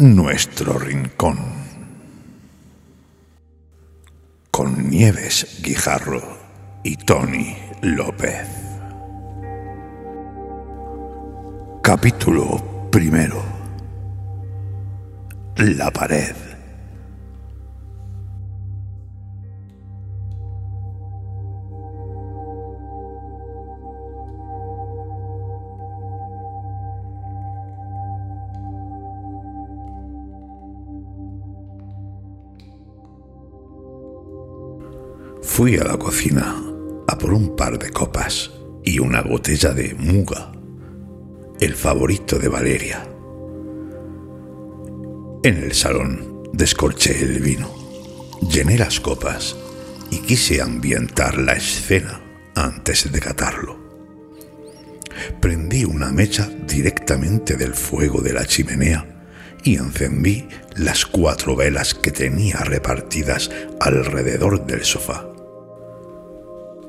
Nuestro 0.00 0.78
rincón. 0.78 1.36
Con 4.50 4.88
Nieves 4.88 5.60
Guijarro 5.62 6.22
y 6.82 6.96
Tony 6.96 7.54
López. 7.82 8.48
Capítulo 11.82 12.88
primero. 12.90 13.42
La 15.58 15.90
pared. 15.90 16.49
Fui 35.42 35.76
a 35.78 35.84
la 35.84 35.96
cocina 35.96 36.62
a 37.08 37.18
por 37.18 37.32
un 37.32 37.56
par 37.56 37.78
de 37.78 37.90
copas 37.90 38.50
y 38.84 38.98
una 38.98 39.22
botella 39.22 39.72
de 39.72 39.94
muga, 39.94 40.52
el 41.58 41.74
favorito 41.74 42.38
de 42.38 42.48
Valeria. 42.48 43.08
En 45.42 45.56
el 45.56 45.72
salón 45.72 46.42
descorché 46.52 47.22
el 47.22 47.40
vino, 47.40 47.70
llené 48.50 48.76
las 48.76 49.00
copas 49.00 49.56
y 50.10 50.18
quise 50.18 50.60
ambientar 50.60 51.38
la 51.38 51.54
escena 51.54 52.20
antes 52.54 53.10
de 53.10 53.20
catarlo. 53.20 53.78
Prendí 55.40 55.84
una 55.84 56.12
mecha 56.12 56.50
directamente 56.66 57.56
del 57.56 57.74
fuego 57.74 58.20
de 58.20 58.34
la 58.34 58.44
chimenea 58.44 59.09
y 59.62 59.76
encendí 59.76 60.48
las 60.76 61.06
cuatro 61.06 61.56
velas 61.56 61.94
que 61.94 62.10
tenía 62.10 62.58
repartidas 62.58 63.50
alrededor 63.80 64.66
del 64.66 64.84
sofá. 64.84 65.26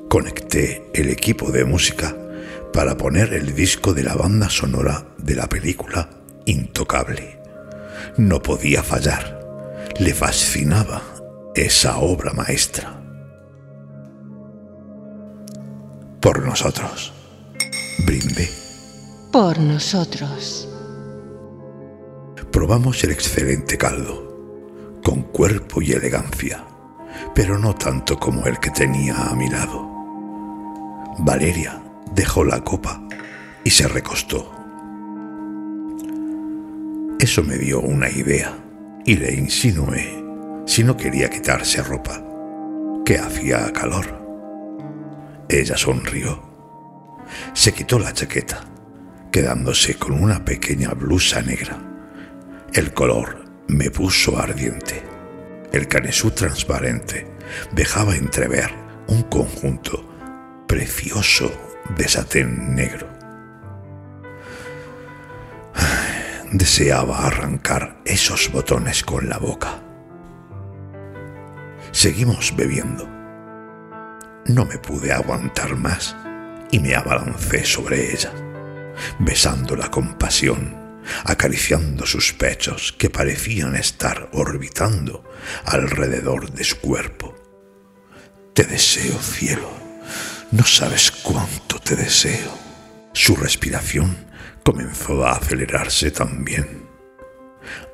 Conecté 0.08 0.90
el 0.94 1.08
equipo 1.08 1.50
de 1.50 1.64
música 1.64 2.16
para 2.72 2.96
poner 2.96 3.34
el 3.34 3.54
disco 3.54 3.94
de 3.94 4.02
la 4.02 4.14
banda 4.14 4.48
sonora 4.48 5.06
de 5.18 5.34
la 5.34 5.48
película 5.48 6.08
Intocable. 6.44 7.38
No 8.16 8.42
podía 8.42 8.82
fallar. 8.82 9.40
Le 9.98 10.12
fascinaba 10.12 11.02
esa 11.54 11.98
obra 11.98 12.32
maestra. 12.32 13.00
Por 16.20 16.44
nosotros. 16.44 17.12
Brindé. 18.04 18.50
Por 19.30 19.58
nosotros. 19.58 20.71
Probamos 22.52 23.02
el 23.02 23.12
excelente 23.12 23.78
caldo, 23.78 25.00
con 25.02 25.22
cuerpo 25.22 25.80
y 25.80 25.92
elegancia, 25.92 26.62
pero 27.34 27.58
no 27.58 27.74
tanto 27.74 28.18
como 28.18 28.44
el 28.44 28.60
que 28.60 28.70
tenía 28.70 29.16
a 29.16 29.34
mi 29.34 29.48
lado. 29.48 29.90
Valeria 31.20 31.82
dejó 32.14 32.44
la 32.44 32.62
copa 32.62 33.02
y 33.64 33.70
se 33.70 33.88
recostó. 33.88 34.52
Eso 37.18 37.42
me 37.42 37.56
dio 37.56 37.80
una 37.80 38.10
idea 38.10 38.54
y 39.06 39.16
le 39.16 39.32
insinué 39.32 40.22
si 40.66 40.84
no 40.84 40.94
quería 40.94 41.30
quitarse 41.30 41.82
ropa, 41.82 42.22
que 43.06 43.16
hacía 43.16 43.72
calor. 43.72 44.22
Ella 45.48 45.78
sonrió. 45.78 46.42
Se 47.54 47.72
quitó 47.72 47.98
la 47.98 48.12
chaqueta, 48.12 48.60
quedándose 49.30 49.94
con 49.94 50.22
una 50.22 50.44
pequeña 50.44 50.90
blusa 50.90 51.40
negra 51.40 51.88
el 52.74 52.94
color 52.94 53.44
me 53.68 53.90
puso 53.90 54.38
ardiente. 54.38 55.02
El 55.72 55.88
canesú 55.88 56.30
transparente 56.30 57.26
dejaba 57.72 58.16
entrever 58.16 58.70
un 59.08 59.22
conjunto 59.24 60.08
precioso 60.66 61.52
de 61.96 62.08
satén 62.08 62.74
negro. 62.74 63.06
Deseaba 66.52 67.26
arrancar 67.26 68.00
esos 68.06 68.50
botones 68.50 69.02
con 69.02 69.28
la 69.28 69.36
boca. 69.38 69.82
Seguimos 71.90 72.56
bebiendo. 72.56 73.06
No 74.46 74.64
me 74.64 74.78
pude 74.78 75.12
aguantar 75.12 75.76
más 75.76 76.16
y 76.70 76.78
me 76.78 76.94
abalancé 76.94 77.66
sobre 77.66 78.12
ella, 78.12 78.32
besándola 79.18 79.90
con 79.90 80.14
pasión 80.14 80.81
acariciando 81.24 82.06
sus 82.06 82.32
pechos 82.32 82.92
que 82.92 83.10
parecían 83.10 83.76
estar 83.76 84.28
orbitando 84.32 85.24
alrededor 85.64 86.52
de 86.52 86.64
su 86.64 86.78
cuerpo. 86.78 87.34
Te 88.54 88.64
deseo, 88.64 89.18
cielo, 89.20 89.70
no 90.50 90.64
sabes 90.64 91.10
cuánto 91.10 91.78
te 91.78 91.96
deseo. 91.96 92.52
Su 93.12 93.36
respiración 93.36 94.16
comenzó 94.62 95.24
a 95.24 95.32
acelerarse 95.32 96.10
también. 96.10 96.88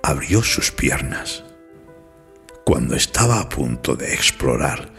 Abrió 0.03 0.43
sus 0.43 0.71
piernas. 0.71 1.45
Cuando 2.65 2.97
estaba 2.97 3.41
a 3.41 3.49
punto 3.49 3.95
de 3.95 4.13
explorar 4.13 4.91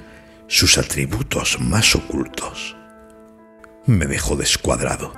sus 0.47 0.77
atributos 0.77 1.59
más 1.59 1.95
ocultos, 1.95 2.75
me 3.85 4.05
dejó 4.05 4.35
descuadrado. 4.35 5.13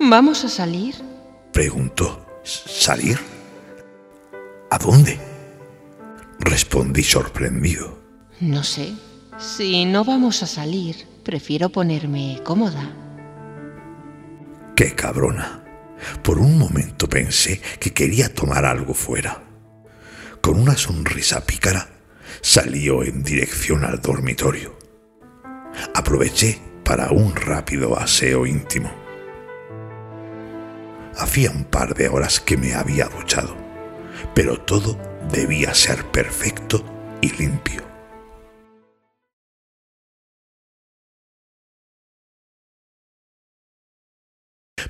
¿Vamos 0.00 0.44
a 0.44 0.48
salir? 0.48 0.94
Preguntó. 1.56 2.42
¿Salir? 2.44 3.18
¿A 4.70 4.76
dónde? 4.76 5.18
Respondí 6.38 7.02
sorprendido. 7.02 7.98
No 8.40 8.62
sé. 8.62 8.92
Si 9.38 9.86
no 9.86 10.04
vamos 10.04 10.42
a 10.42 10.46
salir, 10.46 11.06
prefiero 11.24 11.70
ponerme 11.70 12.42
cómoda. 12.44 12.94
¡Qué 14.76 14.94
cabrona! 14.94 15.64
Por 16.22 16.40
un 16.40 16.58
momento 16.58 17.08
pensé 17.08 17.62
que 17.80 17.94
quería 17.94 18.34
tomar 18.34 18.66
algo 18.66 18.92
fuera. 18.92 19.42
Con 20.42 20.60
una 20.60 20.76
sonrisa 20.76 21.46
pícara, 21.46 21.88
salió 22.42 23.02
en 23.02 23.22
dirección 23.22 23.82
al 23.82 24.02
dormitorio. 24.02 24.78
Aproveché 25.94 26.60
para 26.84 27.12
un 27.12 27.34
rápido 27.34 27.98
aseo 27.98 28.44
íntimo. 28.44 29.05
Hacía 31.18 31.50
un 31.50 31.64
par 31.64 31.94
de 31.94 32.08
horas 32.08 32.40
que 32.40 32.56
me 32.56 32.74
había 32.74 33.06
duchado, 33.06 33.56
pero 34.34 34.60
todo 34.60 34.98
debía 35.30 35.74
ser 35.74 36.04
perfecto 36.10 36.84
y 37.22 37.30
limpio. 37.30 37.82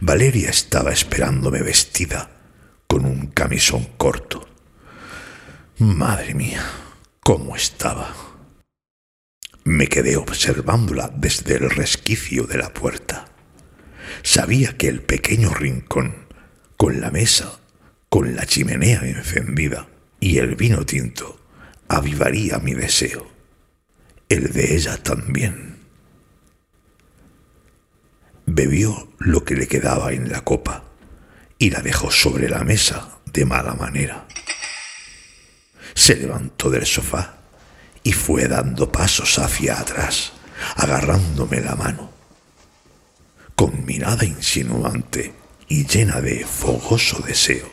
Valeria 0.01 0.51
estaba 0.51 0.93
esperándome 0.93 1.63
vestida 1.63 2.31
con 2.87 3.07
un 3.07 3.29
camisón 3.29 3.85
corto. 3.97 4.47
Madre 5.79 6.35
mía, 6.35 6.65
cómo 7.21 7.57
estaba. 7.57 8.15
Me 9.65 9.87
quedé 9.87 10.17
observándola 10.17 11.11
desde 11.15 11.55
el 11.55 11.71
resquicio 11.71 12.47
de 12.47 12.59
la 12.59 12.73
puerta. 12.73 13.36
Sabía 14.27 14.77
que 14.77 14.89
el 14.89 15.03
pequeño 15.03 15.55
rincón, 15.55 16.27
con 16.77 17.01
la 17.01 17.13
mesa, 17.13 17.61
con 18.09 18.35
la 18.35 18.45
chimenea 18.45 19.03
encendida 19.05 19.87
y 20.19 20.39
el 20.39 20.57
vino 20.57 20.85
tinto, 20.85 21.41
avivaría 21.87 22.59
mi 22.59 22.75
deseo, 22.75 23.31
el 24.29 24.53
de 24.53 24.75
ella 24.75 25.01
también. 25.01 25.79
Bebió 28.47 29.13
lo 29.21 29.45
que 29.45 29.55
le 29.55 29.69
quedaba 29.69 30.13
en 30.13 30.29
la 30.29 30.43
copa 30.43 30.83
y 31.57 31.71
la 31.71 31.81
dejó 31.81 32.11
sobre 32.11 32.49
la 32.49 32.65
mesa 32.65 33.21
de 33.33 33.45
mala 33.45 33.75
manera. 33.75 34.27
Se 35.95 36.17
levantó 36.17 36.69
del 36.69 36.85
sofá 36.85 37.37
y 38.03 38.13
fue 38.13 38.49
dando 38.49 38.91
pasos 38.91 39.39
hacia 39.39 39.79
atrás, 39.79 40.33
agarrándome 40.75 41.61
la 41.61 41.77
mano 41.77 42.16
con 43.57 43.87
mirada 43.87 44.25
insinuante 44.27 45.33
y 45.67 45.87
llena 45.87 46.21
de 46.21 46.45
fogoso 46.45 47.19
deseo, 47.27 47.69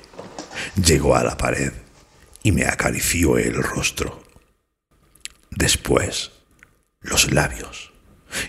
llegó 0.81 1.15
a 1.15 1.23
la 1.23 1.37
pared 1.37 1.73
y 2.41 2.53
me 2.53 2.65
acarició 2.65 3.37
el 3.37 3.61
rostro. 3.61 4.23
Después, 5.51 6.31
los 7.01 7.31
labios, 7.31 7.91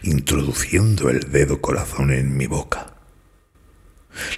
introduciendo 0.03 1.11
el 1.11 1.33
dedo 1.33 1.61
corazón 1.61 2.13
en 2.13 2.37
mi 2.37 2.47
boca. 2.47 2.95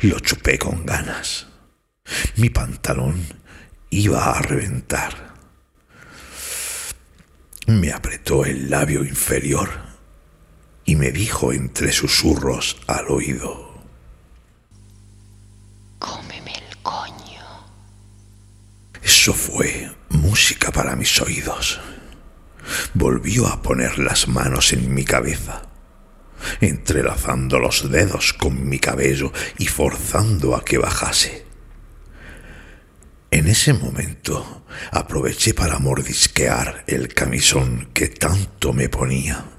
Lo 0.01 0.19
chupé 0.19 0.59
con 0.59 0.87
ganas. 0.87 1.47
Mi 2.37 2.49
pantalón 2.49 3.23
iba 3.91 4.33
a 4.33 4.41
reventar. 4.41 5.35
Me 7.67 7.93
apretó 7.93 8.47
el 8.47 8.71
labio 8.71 9.05
inferior 9.05 9.86
y 10.87 10.95
me 10.95 11.11
dijo 11.11 11.53
entre 11.53 11.93
susurros 11.93 12.79
al 12.87 13.09
oído. 13.09 13.75
Cómeme 15.99 16.55
el 16.55 16.77
coño. 16.83 17.45
Eso 19.03 19.35
fue 19.35 19.91
música 20.11 20.71
para 20.71 20.95
mis 20.95 21.21
oídos. 21.21 21.81
Volvió 22.95 23.49
a 23.49 23.63
poner 23.63 23.99
las 23.99 24.29
manos 24.29 24.73
en 24.73 24.95
mi 24.95 25.05
cabeza, 25.05 25.63
entrelazando 26.61 27.59
los 27.59 27.91
dedos 27.91 28.33
con 28.33 28.69
mi 28.69 28.79
cabello 28.79 29.33
y 29.59 29.67
forzando 29.67 30.55
a 30.55 30.65
que 30.65 30.79
bajase. 30.79 31.47
En 33.31 33.49
ese 33.49 33.73
momento 33.73 34.65
aproveché 34.93 35.53
para 35.53 35.79
mordisquear 35.79 36.85
el 36.87 37.13
camisón 37.13 37.91
que 37.93 38.09
tanto 38.09 38.73
me 38.73 38.89
ponía. 38.89 39.56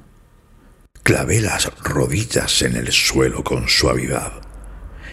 Clavé 1.07 1.39
las 1.39 1.71
rodillas 1.83 2.63
en 2.63 2.75
el 2.75 2.91
suelo 2.91 3.41
con 3.41 3.69
suavidad 3.69 4.41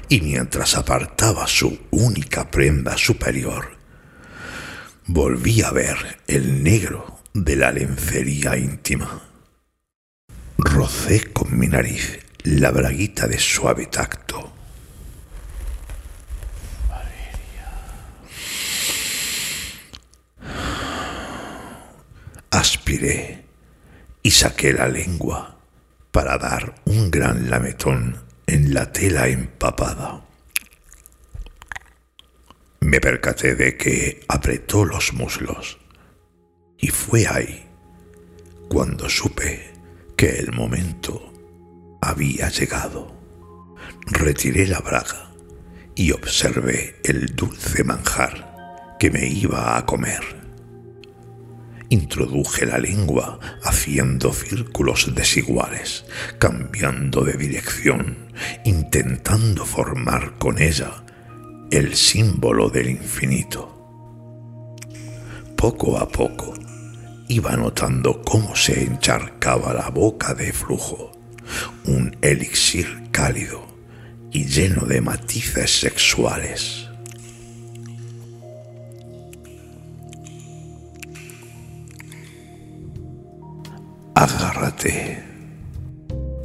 y 0.08 0.22
mientras 0.22 0.74
apartaba 0.74 1.46
su 1.46 1.86
única 1.92 2.50
prenda 2.50 2.98
superior, 2.98 3.76
volví 5.06 5.62
a 5.62 5.70
ver 5.70 6.18
el 6.26 6.64
negro 6.64 7.20
de 7.32 7.54
la 7.54 7.70
lencería 7.70 8.56
íntima. 8.56 9.22
Rocé 10.58 11.32
con 11.32 11.56
mi 11.56 11.68
nariz 11.68 12.18
la 12.42 12.72
braguita 12.72 13.28
de 13.28 13.38
suave 13.38 13.86
tacto. 13.86 14.52
Aspiré 22.50 23.44
y 24.24 24.32
saqué 24.32 24.72
la 24.72 24.88
lengua 24.88 25.54
para 26.14 26.38
dar 26.38 26.76
un 26.84 27.10
gran 27.10 27.50
lametón 27.50 28.22
en 28.46 28.72
la 28.72 28.92
tela 28.92 29.26
empapada. 29.26 30.24
Me 32.78 33.00
percaté 33.00 33.56
de 33.56 33.76
que 33.76 34.20
apretó 34.28 34.84
los 34.84 35.12
muslos 35.12 35.80
y 36.78 36.86
fue 36.86 37.26
ahí 37.26 37.66
cuando 38.68 39.08
supe 39.08 39.72
que 40.16 40.38
el 40.38 40.52
momento 40.52 41.32
había 42.00 42.48
llegado. 42.48 43.12
Retiré 44.06 44.68
la 44.68 44.78
braga 44.78 45.32
y 45.96 46.12
observé 46.12 46.94
el 47.02 47.34
dulce 47.34 47.82
manjar 47.82 48.96
que 49.00 49.10
me 49.10 49.26
iba 49.26 49.76
a 49.76 49.84
comer. 49.84 50.43
Introduje 51.94 52.66
la 52.66 52.78
lengua 52.78 53.38
haciendo 53.62 54.32
círculos 54.32 55.14
desiguales, 55.14 56.04
cambiando 56.40 57.22
de 57.22 57.34
dirección, 57.34 58.32
intentando 58.64 59.64
formar 59.64 60.36
con 60.36 60.60
ella 60.60 60.90
el 61.70 61.94
símbolo 61.94 62.68
del 62.68 62.90
infinito. 62.90 63.70
Poco 65.54 65.96
a 65.96 66.08
poco 66.08 66.54
iba 67.28 67.56
notando 67.56 68.22
cómo 68.22 68.56
se 68.56 68.82
encharcaba 68.82 69.72
la 69.72 69.88
boca 69.90 70.34
de 70.34 70.52
flujo, 70.52 71.12
un 71.84 72.16
elixir 72.22 73.08
cálido 73.12 73.64
y 74.32 74.46
lleno 74.46 74.84
de 74.84 75.00
matices 75.00 75.78
sexuales. 75.78 76.83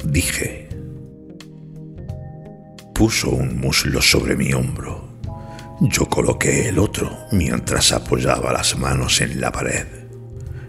Dije. 0.04 0.68
Puso 2.94 3.30
un 3.30 3.58
muslo 3.58 4.02
sobre 4.02 4.36
mi 4.36 4.52
hombro 4.52 5.10
yo 5.80 6.10
coloqué 6.10 6.68
el 6.68 6.78
otro 6.78 7.26
mientras 7.32 7.92
apoyaba 7.92 8.52
las 8.52 8.76
manos 8.76 9.22
en 9.22 9.40
la 9.40 9.50
pared 9.50 9.86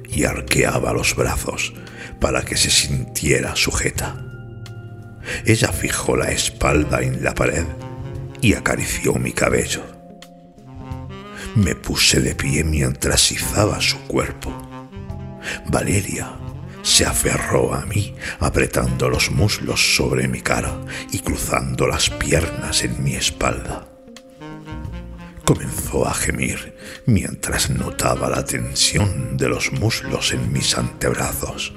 y 0.07 0.23
arqueaba 0.23 0.93
los 0.93 1.17
brazos 1.17 1.73
para 2.21 2.43
que 2.43 2.55
se 2.55 2.69
sintiera 2.69 3.57
sujeta. 3.57 4.25
Ella 5.45 5.73
fijó 5.73 6.15
la 6.15 6.31
espalda 6.31 7.01
en 7.01 7.25
la 7.25 7.35
pared 7.35 7.65
y 8.39 8.53
acarició 8.53 9.15
mi 9.15 9.33
cabello. 9.33 9.83
Me 11.55 11.75
puse 11.75 12.21
de 12.21 12.33
pie 12.33 12.63
mientras 12.63 13.33
izaba 13.33 13.81
su 13.81 13.99
cuerpo. 14.07 14.53
Valeria 15.67 16.31
se 16.83 17.05
aferró 17.05 17.73
a 17.73 17.85
mí, 17.85 18.15
apretando 18.39 19.09
los 19.09 19.31
muslos 19.31 19.95
sobre 19.95 20.27
mi 20.27 20.41
cara 20.41 20.73
y 21.11 21.19
cruzando 21.19 21.87
las 21.87 22.09
piernas 22.09 22.83
en 22.83 23.03
mi 23.03 23.15
espalda 23.15 23.87
comenzó 25.53 26.07
a 26.07 26.13
gemir 26.13 26.77
mientras 27.05 27.69
notaba 27.69 28.29
la 28.29 28.45
tensión 28.45 29.35
de 29.35 29.49
los 29.49 29.73
muslos 29.73 30.31
en 30.31 30.53
mis 30.53 30.77
antebrazos. 30.77 31.73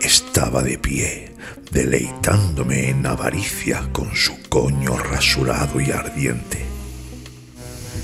Estaba 0.00 0.62
de 0.62 0.78
pie, 0.78 1.32
deleitándome 1.70 2.90
en 2.90 3.06
avaricia 3.06 3.88
con 3.92 4.16
su 4.16 4.42
coño 4.48 4.96
rasurado 4.96 5.80
y 5.80 5.92
ardiente. 5.92 6.64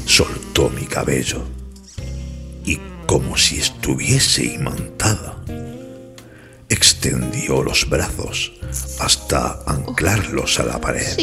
Soltó 0.04 0.70
mi 0.70 0.86
cabello 0.86 1.44
como 3.12 3.36
si 3.36 3.58
estuviese 3.58 4.42
imantada, 4.42 5.36
extendió 6.70 7.62
los 7.62 7.86
brazos 7.86 8.52
hasta 9.00 9.62
anclarlos 9.66 10.58
a 10.58 10.62
la 10.62 10.80
pared. 10.80 11.14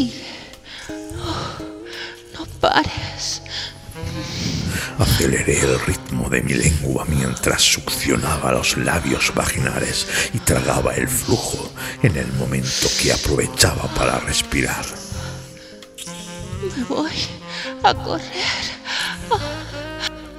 pares. 2.61 3.41
Aceleré 4.99 5.61
el 5.61 5.79
ritmo 5.79 6.29
de 6.29 6.43
mi 6.43 6.53
lengua 6.53 7.05
mientras 7.07 7.63
succionaba 7.63 8.51
los 8.51 8.77
labios 8.77 9.33
vaginales 9.33 10.05
y 10.31 10.37
tragaba 10.37 10.93
el 10.93 11.07
flujo 11.07 11.71
en 12.03 12.17
el 12.17 12.31
momento 12.33 12.87
que 13.01 13.11
aprovechaba 13.13 13.87
para 13.95 14.19
respirar. 14.19 14.85
Me 16.77 16.83
voy 16.83 17.17
a 17.81 17.95
correr. 17.95 18.68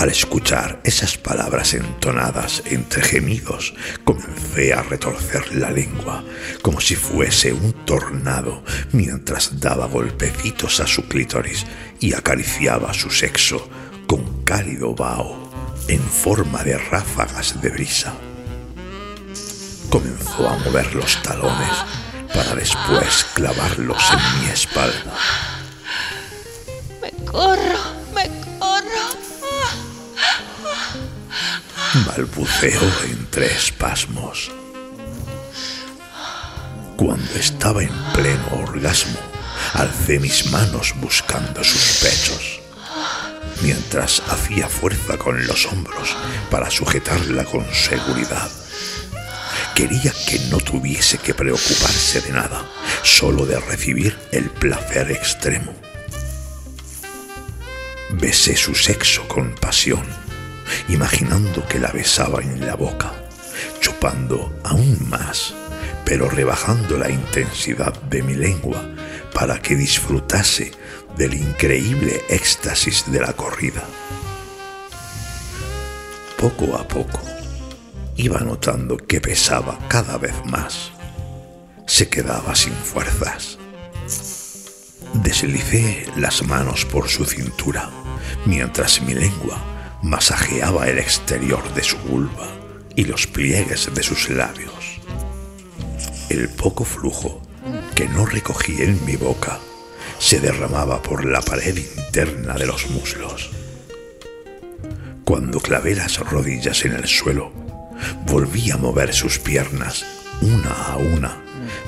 Al 0.01 0.09
escuchar 0.09 0.81
esas 0.83 1.19
palabras 1.19 1.75
entonadas 1.75 2.63
entre 2.65 3.03
gemidos, 3.03 3.75
comencé 4.03 4.73
a 4.73 4.83
retorcer 4.83 5.55
la 5.55 5.71
lengua 5.71 6.25
como 6.63 6.81
si 6.81 6.97
fuese 6.97 7.53
un 7.53 7.75
tornado 7.85 8.65
mientras 8.93 9.61
daba 9.61 9.85
golpecitos 9.89 10.81
a 10.81 10.87
su 10.87 11.07
clítoris 11.07 11.67
y 12.01 12.15
acariciaba 12.15 12.95
su 12.95 13.11
sexo 13.11 13.69
con 14.07 14.43
cálido 14.43 14.95
vaho 14.95 15.51
en 15.87 16.01
forma 16.01 16.65
de 16.65 16.79
ráfagas 16.79 17.61
de 17.61 17.69
brisa. 17.69 18.15
Comenzó 19.91 20.49
a 20.49 20.57
mover 20.61 20.95
los 20.95 21.23
talones 21.23 21.77
para 22.33 22.55
después 22.55 23.27
clavarlos 23.35 24.03
en 24.13 24.41
mi 24.41 24.51
espalda. 24.51 25.15
Me 27.03 27.11
corro 27.27 28.00
balbuceó 32.07 32.81
entre 33.05 33.47
espasmos. 33.47 34.51
Cuando 36.97 37.35
estaba 37.35 37.83
en 37.83 37.93
pleno 38.13 38.47
orgasmo, 38.63 39.19
alcé 39.75 40.19
mis 40.21 40.51
manos 40.51 40.95
buscando 40.97 41.65
sus 41.65 41.99
pechos, 42.01 42.61
mientras 43.63 44.23
hacía 44.29 44.69
fuerza 44.69 45.17
con 45.17 45.47
los 45.47 45.67
hombros 45.67 46.17
para 46.51 46.71
sujetarla 46.71 47.45
con 47.45 47.67
seguridad. 47.73 48.51
Quería 49.75 50.13
que 50.29 50.39
no 50.51 50.59
tuviese 50.59 51.19
que 51.19 51.35
preocuparse 51.35 52.21
de 52.21 52.33
nada, 52.33 52.65
solo 53.03 53.47
de 53.47 53.59
recibir 53.59 54.17
el 54.31 54.51
placer 54.51 55.11
extremo. 55.11 55.75
Besé 58.11 58.57
su 58.57 58.75
sexo 58.75 59.27
con 59.27 59.55
pasión 59.55 60.20
imaginando 60.89 61.67
que 61.67 61.79
la 61.79 61.91
besaba 61.91 62.41
en 62.43 62.67
la 62.67 62.75
boca, 62.75 63.13
chupando 63.81 64.53
aún 64.65 65.09
más, 65.09 65.55
pero 66.05 66.29
rebajando 66.29 66.97
la 66.97 67.11
intensidad 67.11 67.95
de 68.03 68.23
mi 68.23 68.35
lengua 68.35 68.83
para 69.33 69.61
que 69.61 69.77
disfrutase 69.77 70.73
del 71.17 71.35
increíble 71.35 72.23
éxtasis 72.29 73.11
de 73.11 73.21
la 73.21 73.33
corrida. 73.33 73.83
Poco 76.39 76.77
a 76.77 76.87
poco 76.89 77.21
iba 78.17 78.41
notando 78.41 78.97
que 78.97 79.21
pesaba 79.21 79.79
cada 79.89 80.19
vez 80.19 80.35
más. 80.47 80.91
Se 81.87 82.09
quedaba 82.09 82.55
sin 82.55 82.73
fuerzas. 82.73 83.59
Deslicé 85.15 86.07
las 86.17 86.43
manos 86.43 86.85
por 86.85 87.09
su 87.09 87.25
cintura 87.25 87.91
mientras 88.47 89.03
mi 89.03 89.15
lengua 89.15 89.80
masajeaba 90.03 90.89
el 90.89 90.99
exterior 90.99 91.63
de 91.75 91.83
su 91.83 91.97
vulva 91.99 92.49
y 92.97 93.05
los 93.05 93.27
pliegues 93.27 93.93
de 93.93 94.03
sus 94.03 94.31
labios. 94.31 95.01
El 96.29 96.49
poco 96.49 96.85
flujo 96.85 97.43
que 97.95 98.09
no 98.09 98.25
recogí 98.25 98.83
en 98.83 99.05
mi 99.05 99.17
boca 99.17 99.59
se 100.19 100.41
derramaba 100.41 101.03
por 101.03 101.25
la 101.25 101.41
pared 101.41 101.77
interna 101.77 102.55
de 102.55 102.67
los 102.67 102.91
muslos 102.91 103.51
Cuando 105.25 105.61
clavé 105.61 105.95
las 105.95 106.19
rodillas 106.19 106.85
en 106.85 106.93
el 106.93 107.07
suelo, 107.07 107.53
volví 108.27 108.71
a 108.71 108.77
mover 108.77 109.15
sus 109.15 109.39
piernas 109.39 110.05
una 110.41 110.71
a 110.71 110.97
una 110.97 111.37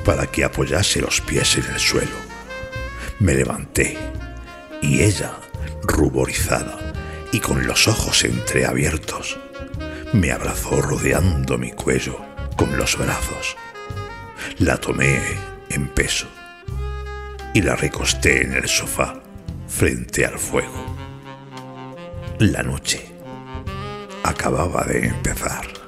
para 0.05 0.27
que 0.27 0.45
apoyase 0.45 1.01
los 1.01 1.21
pies 1.21 1.57
en 1.57 1.65
el 1.73 1.81
suelo. 1.81 2.17
Me 3.19 3.35
levanté 3.35 3.97
y 4.81 5.03
ella, 5.03 5.33
ruborizada 5.83 6.82
y 7.33 7.41
con 7.41 7.67
los 7.67 7.89
ojos 7.89 8.25
entreabiertos, 8.25 9.39
me 10.13 10.31
abrazó 10.31 10.81
rodeando 10.81 11.59
mi 11.59 11.73
cuello 11.73 12.19
con 12.57 12.77
los 12.77 12.97
brazos. 12.97 13.57
La 14.59 14.77
tomé 14.77 15.19
en 15.71 15.89
peso 15.89 16.27
y 17.55 17.63
la 17.63 17.75
recosté 17.75 18.45
en 18.45 18.53
el 18.53 18.69
sofá 18.69 19.21
frente 19.67 20.27
al 20.27 20.39
fuego. 20.39 20.97
La 22.39 22.63
noche 22.63 23.09
acababa 24.23 24.85
de 24.85 25.07
empezar. 25.07 25.82